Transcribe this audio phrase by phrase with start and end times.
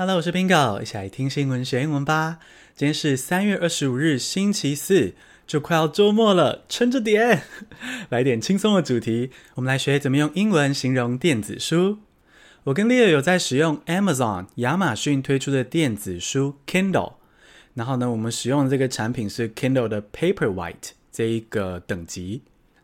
[0.00, 2.38] Hello，我是 Bingo，一起来听新闻学英文吧。
[2.76, 7.42] 今天是三月二十五日，星期四，就快要周末了，撑着点，
[8.08, 9.32] 来点轻松的主题。
[9.56, 11.98] 我们来学怎么用英文形容电子书。
[12.62, 17.14] 我跟 Leo 有在使用 Amazon 亚马逊推出的电子书 Kindle，
[17.74, 22.42] 然后呢，我们使用的这个产品是 Kindle 的 Paperwhite 这一个等级。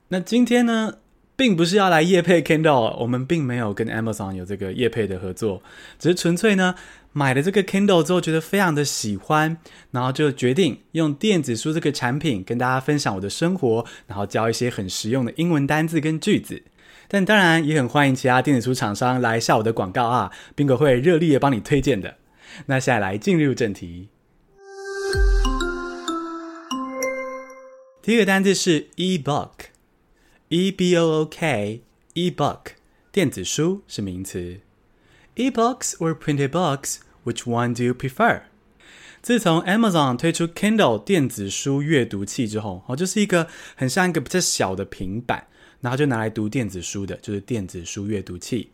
[0.08, 0.94] 那今天呢，
[1.36, 5.62] 并不是要来业配 Kindle，我们并没有跟 Amazon 有这个业配的合作，
[5.98, 6.76] 只是纯粹呢
[7.12, 9.56] 买了这个 Kindle 之后觉得非常的喜欢，
[9.90, 16.62] 然后就决定用电子书这个产品跟大家分享我的生活，然后教一些很实用的英文单字跟句子。
[17.08, 22.16] 但当然也很欢迎其他电子书厂商来下我的广告啊，Bingo 会热力的帮你推荐的。
[22.66, 24.08] 那现在来进入正题，
[28.00, 29.73] 第一个单字是 e-book。
[30.56, 31.80] E B O O K
[32.12, 32.60] e-book
[33.10, 34.60] 电子书是名词。
[35.34, 38.42] E-books or printed books, which one do you prefer？
[39.20, 45.48] 自从 Amazon 推出 Kindle 电子书阅读器之后，哦，就是一个很像一个比较小的平板，
[45.80, 48.70] 然后就拿来读电子书的，就是电子书阅读器。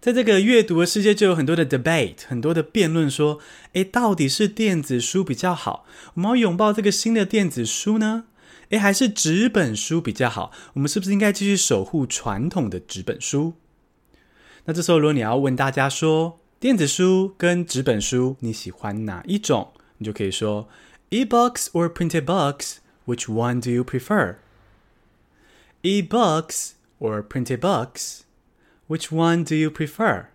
[0.00, 3.38] 在这个阅读的世界，就有很多的 debate，很多的辩论，说，
[3.74, 5.86] 诶，到底是电子书比较好？
[6.14, 8.24] 我们要拥抱这个新的电子书呢？
[8.70, 10.50] 诶，还是纸本书比较好？
[10.74, 13.54] 我们是不是应该继续守护传统的纸本书？
[14.64, 19.72] 那这时候，如果你要问大家说，电子书跟纸本书，你喜欢哪一种？
[19.98, 20.68] 你就可以说
[21.08, 24.36] ，e-books or printed books，which one do you prefer？e-books
[27.00, 30.26] or printed books，which one do you prefer？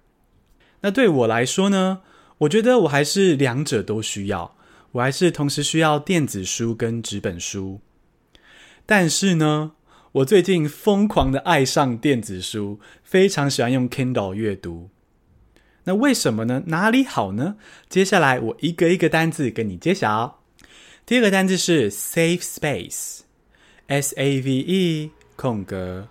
[0.81, 2.01] 那对我来说呢，
[2.39, 4.55] 我觉得我还是两者都需要，
[4.91, 7.79] 我还是同时需要电子书跟纸本书。
[8.85, 9.71] 但是呢，
[10.11, 14.89] 我最近疯狂的爱上电子书，非常喜欢用 Kindle 阅读。
[15.85, 16.63] 那为什么呢？
[16.67, 17.57] 哪里好呢？
[17.89, 20.41] 接下来我一个一个单字跟你揭晓。
[21.05, 26.07] 第二个单字是 save space，S A V E 空格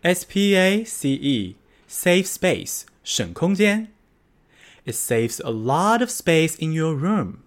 [0.00, 3.88] S P A C E，save space 省空间。
[4.84, 7.41] It saves a lot of space in your room。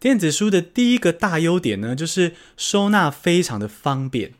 [0.00, 4.32] 电子书的第一个大优点呢，就是收纳非常的方便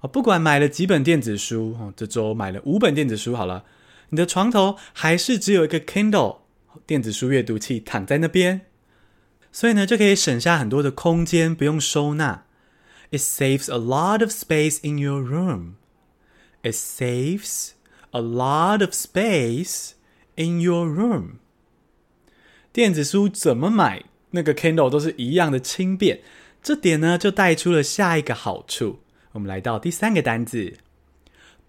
[0.00, 0.06] 啊！
[0.06, 3.64] 不管买了几本电子书，哦，这周买了五本电子书好了，
[4.10, 6.40] 你的床头还是只有一个 Kindle
[6.86, 8.66] 电子书阅读器躺在那边，
[9.50, 12.44] 所以呢，就可以省下很多的空间，不用收纳。
[13.10, 15.76] It saves a lot of space in your room.
[16.62, 17.70] It saves
[18.10, 19.92] a lot of space
[20.36, 21.38] in your room.
[22.70, 24.04] 电子书怎么买？
[24.32, 26.20] 那个 Kindle 都是一样的轻便，
[26.62, 29.00] 这点呢就带出了下一个好处。
[29.32, 30.74] 我们来到第三个单字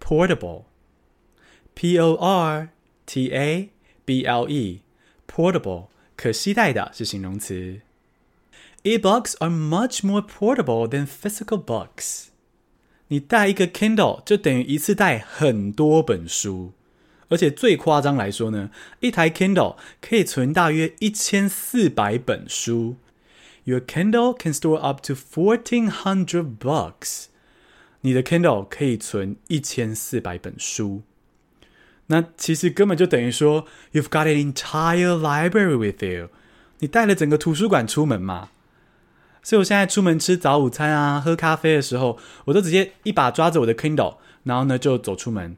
[0.00, 2.70] ，portable，p o r
[3.06, 3.70] t a
[4.04, 5.86] b l e，portable
[6.16, 7.80] 可携带的是形容词。
[8.82, 12.26] E-books are much more portable than physical books。
[13.08, 16.72] 你带一个 Kindle 就等于一次带很多本书。
[17.32, 18.70] 而且最夸张来说呢，
[19.00, 22.96] 一台 Kindle 可以存大约一千四百本书。
[23.64, 27.26] Your Kindle can store up to fourteen hundred books。
[28.02, 31.02] 你的 Kindle 可以存一千四百本书。
[32.08, 36.28] 那其实根本就等于说，You've got an entire library with you。
[36.80, 38.50] 你带了整个图书馆出门嘛？
[39.42, 45.56] 所以我现在出门吃早午餐啊，喝咖啡的时候，我都直接一把抓着我的 Kindle，然后呢就走出门。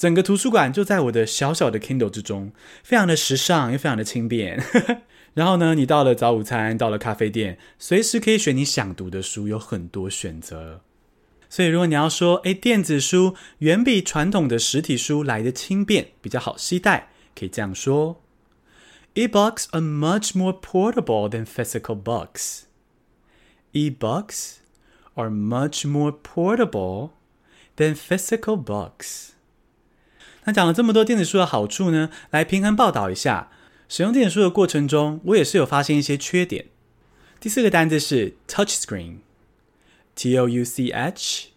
[0.00, 2.52] 整个图书馆就在我的小小的 Kindle 之中，
[2.82, 4.58] 非常的时尚又非常的轻便。
[5.34, 10.80] 然后呢，你到了早午餐，到了咖啡店，随时可以选你想读的书，有很多选择。
[11.50, 18.22] 所以，如果你要说，哎，电子书远比传统的实体书来得轻便，比较好携带，可以这样说
[19.12, 22.60] ：E-books are much more portable than physical books.
[23.72, 24.54] E-books
[25.12, 27.10] are much more portable
[27.76, 29.32] than physical books.
[30.44, 33.50] 那讲了这么多电子书的好处呢，来平衡报道一下，
[33.88, 36.66] 使用电子书的过程中，我也是有发现一些缺点。
[37.38, 41.48] 第四个单字是 touch screen，T O U C H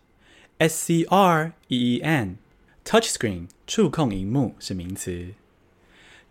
[0.58, 5.34] S C R E E N，touch screen 触控荧幕是名词。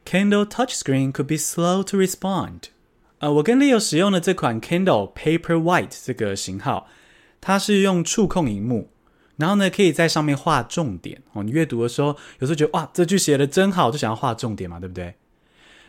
[0.05, 2.65] Kindle touch screen could be slow to respond。
[3.19, 6.89] 呃，我跟 Leo 使用的这款 Kindle Paperwhite 这个型号，
[7.41, 8.91] 它是用触控荧幕。
[9.43, 11.43] 然后呢，可以在上面画重点哦。
[11.43, 15.17] 你阅读的时候，有时候觉得哇，这句写的真好，就想要画重点嘛，对不对？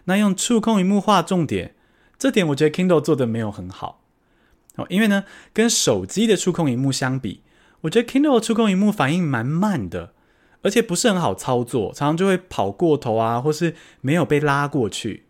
[0.06, 1.76] 那用触控荧幕画重点，
[2.18, 4.02] 这点我觉得 Kindle 做的没有很好
[4.78, 4.88] 哦。
[4.90, 7.44] 因为呢，跟手机的触控荧幕相比，
[7.82, 10.14] 我觉得 Kindle 的触控荧幕反应蛮慢的，
[10.64, 15.26] 而且不是很好操作，常常就会跑过头啊，或是没有被拉过去。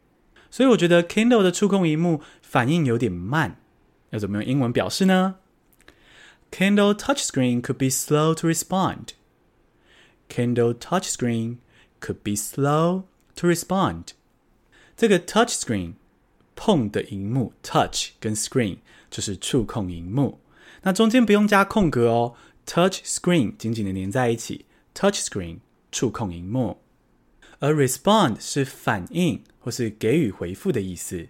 [0.50, 3.58] 所以我觉得 Kindle 的触控荧幕反应有点慢。
[4.12, 5.36] 要怎么用英文表示呢
[6.53, 9.15] ？Kindle touchscreen could be slow to respond.
[10.29, 11.59] Kindle touchscreen
[12.01, 13.05] could be slow
[13.37, 14.13] to respond.
[14.97, 15.95] 这个 touchscreen
[16.57, 18.79] 碰的萤幕，touch 跟 screen
[19.11, 20.41] 就是触控萤幕。
[20.83, 22.35] 那中间不用加空格哦，
[22.67, 24.65] touch screen 紧紧的粘在一起，
[24.95, 25.59] touch screen
[25.93, 26.81] 触控萤幕。
[27.61, 31.29] 而 respond 是反应或是给予回复的意思。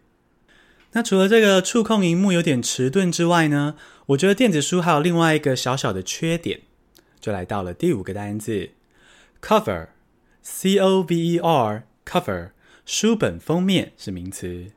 [0.93, 3.75] 那除了这个触控萤幕有点迟钝之外呢，
[4.07, 6.61] 我觉得电子书还有另外一个小小的缺点，
[7.19, 8.69] 就来到了第五个单字
[9.41, 12.51] ，cover，c o v e r，cover，
[12.85, 14.67] 书本封面是名词。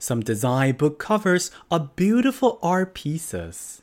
[0.00, 3.80] Some design book covers are beautiful art pieces。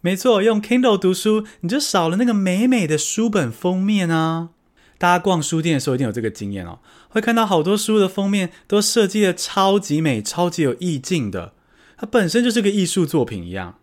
[0.00, 4.48] 没错，用 Kindle 读书，你就少了那个美美的书本封面啊。
[5.02, 6.78] 大家逛书店的时候一定有这个经验哦，
[7.08, 11.54] 会看到好多书的封面都设计的超级美、超级有意境的，
[11.96, 13.80] 它本身就是个艺术作品一样。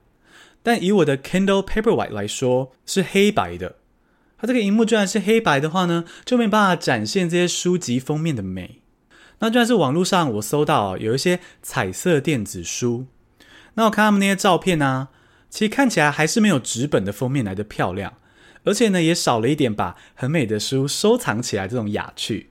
[0.63, 3.75] 但以我的 Kindle Paperwhite 来说，是黑白的。
[4.37, 8.79] 它这个荧幕居然是黑白的话呢，就没办法展现这些书籍封面的美。
[9.39, 13.07] 那居然是网络上我搜到有一些彩色电子书，
[13.73, 15.09] 那我看他们那些照片呢，
[15.49, 18.13] 其实看起来还是没有纸本的封面来的漂亮。
[18.63, 22.49] 而且呢，也少了一点把很美的书收藏起来这种雅趣。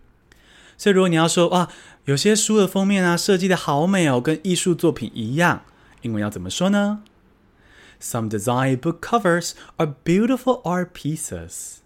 [0.77, 1.69] 所以，如果你要说哇，
[2.05, 5.65] 有些书的封面啊，设计的好美哦，跟艺术作品一样，
[6.03, 7.03] 英文要怎么说呢
[8.01, 11.79] ？Some design book covers are beautiful art pieces.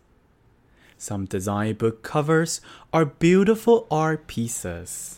[1.00, 2.58] Some design book covers
[2.90, 5.14] are beautiful art pieces.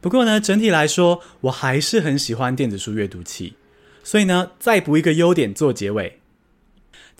[0.00, 3.56] 不过呢，整体来说，我还是很喜欢电子书阅读器。
[4.02, 6.21] 所以呢，再补一个优点做结尾。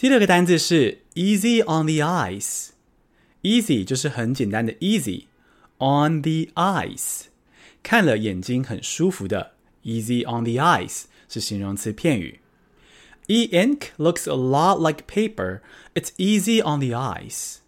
[0.03, 7.27] 第六个单字是 easy on the eyes，easy 就是很简单的 easy，on the eyes
[7.85, 9.53] 看了眼睛很舒服的
[9.85, 12.41] easy on the eyes 是形容词片语。
[13.29, 15.61] E-ink looks a lot like paper.
[15.95, 17.59] It's easy on the eyes.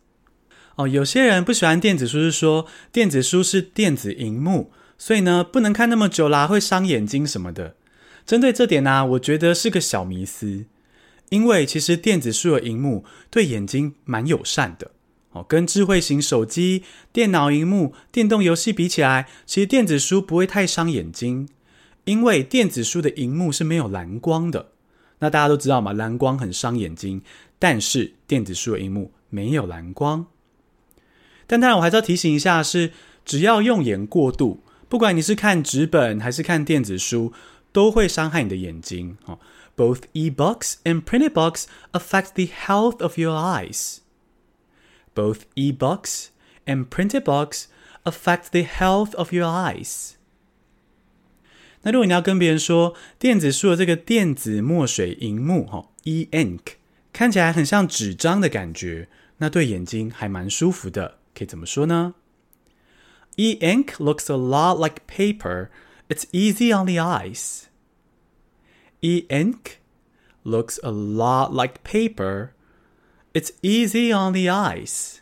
[0.74, 7.76] 哦，有些人不喜欢电子书，是说电子书是电子荧幕，所以呢不能看那么久啦，会伤眼睛什么的。
[8.26, 10.64] 针对这点呢、我觉得是个小迷思。
[11.30, 14.90] 因为其实电子书的萤幕对眼睛蛮友善的
[15.32, 21.48] 哦，跟智慧型手机、电脑萤幕、电动游戏比起来，其实电子书不会太伤眼睛。
[22.04, 24.72] 因为电子书的萤幕是没有蓝光的，
[25.20, 27.22] 那大家都知道嘛，蓝光很伤眼睛。
[27.58, 30.26] 但是电子书的萤幕没有蓝光。
[31.46, 32.92] 但当然，我还是要提醒一下是，是
[33.24, 37.32] 只要用眼过度，不管你是看纸本还是看电子书，
[37.72, 39.38] 都会伤害你的眼睛哦。
[39.75, 43.99] Both e-books and printed books affect the health of your eyes.
[45.15, 46.27] Both e-books
[46.65, 47.67] and printed books
[48.03, 50.15] affect the health of your eyes.
[51.83, 56.59] 那如果你要跟别人说电子书的这个电子墨水萤幕哈，e-ink
[57.13, 59.07] 看起来很像纸张的感觉，
[59.37, 62.15] 那对眼睛还蛮舒服的，可以怎么说呢？
[63.37, 65.69] E-ink looks a lot like paper.
[66.09, 67.63] It's easy on the eyes.
[69.03, 69.79] E-ink
[70.43, 72.49] looks a lot like paper.
[73.33, 75.19] It's easy on the eyes.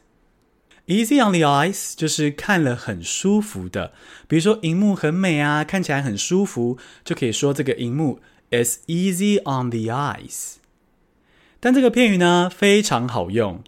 [0.87, 3.91] Easy on the eyes 就是看了很舒服的，
[4.27, 10.55] 比如说萤幕很美啊，看起来很舒服，就可以说这个萤幕 is easy on the eyes。
[11.59, 13.61] 但这个片语呢，非常好用。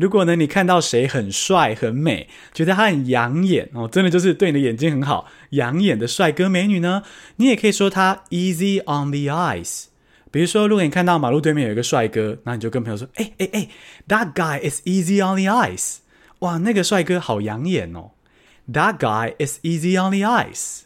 [0.00, 7.02] 如果呢，你看到谁很帅很美，觉得他很养眼哦，真的就是对你的眼睛很好，养眼的帅哥美女呢，
[7.36, 9.84] 你也可以说他 easy on the eyes。
[10.30, 13.68] 比如说，如果你看到马路对面有一个帅哥，那你就跟朋友说，哎哎哎
[14.08, 15.96] ，That guy is easy on the eyes。
[16.38, 18.12] 哇，那个帅哥好养眼哦。
[18.72, 20.82] That guy is easy on the eyes。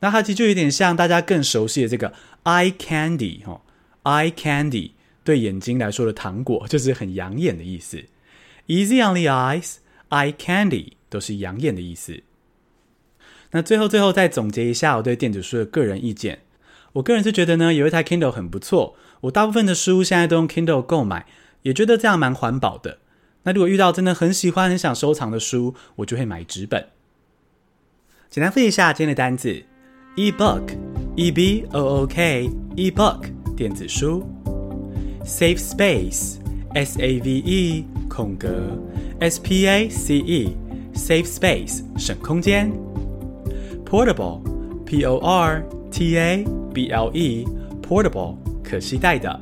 [0.00, 2.14] 那它其实就有点像大家更熟悉的这个
[2.44, 3.60] eye candy 哦
[4.04, 4.92] ，eye candy。
[5.24, 8.04] 对眼睛来说的糖果就是很养眼的意思。
[8.68, 9.76] Easy on the eyes,
[10.10, 12.22] eye candy 都是养眼的意思。
[13.50, 16.40] 那最后最后再总结一下我对电子书的个人意见。
[16.92, 18.96] 我个人是觉得呢，有一台 Kindle 很不错。
[19.22, 21.26] 我大部分的书现在都用 Kindle 购买，
[21.62, 22.98] 也觉得这样蛮环保的。
[23.44, 26.88] 那如果遇到真的很喜欢、很想收藏的书，我就会买纸本。
[28.30, 29.62] 简单复习一下今天的单字
[30.16, 34.43] ：e-book，e b o o k，e-book 电子书。
[35.23, 36.37] Save space,
[36.73, 38.77] S A V E 空格
[39.19, 40.55] S P A C E
[40.93, 42.71] save space 省空间。
[43.85, 44.41] Portable,
[44.85, 47.45] P O R T A B L E
[47.81, 49.39] portable 可携带的。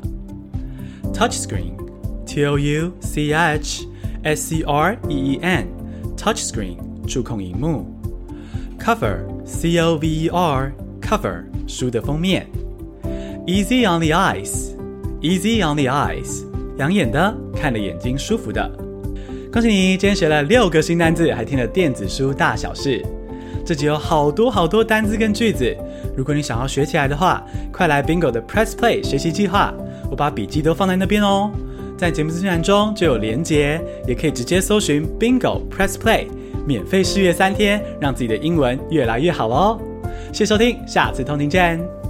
[1.13, 1.73] Touchscreen,
[2.25, 3.87] T O U C H
[4.23, 7.85] S C R E E N，touchscreen 触控荧幕。
[8.79, 12.47] Cover，C O V E R，cover 书的封面。
[13.47, 14.13] Easy on the
[15.22, 16.42] Easy on the eyes，
[16.78, 18.68] 养眼的，看了眼睛舒服的。
[19.52, 23.00] 恭喜你，今天学了六个新单字，还听了电子书大小事。
[23.64, 25.76] 这集有好多好多单字跟句子，
[26.16, 29.72] 如果你想要学起来的话，快来 Bingo 的 Press Play 学习计划，
[30.10, 31.52] 我把笔记都放在那边哦。
[31.96, 36.26] 在节目资讯栏中就有连结，也可以直接搜寻 Bingo Press Play，
[36.66, 39.80] 免费试阅三天，让自己的英文越来越好哦。
[40.32, 42.01] 谢谢收听，下次通勤见。